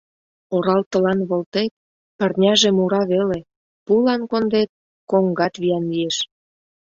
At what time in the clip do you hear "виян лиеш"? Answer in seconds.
5.61-6.17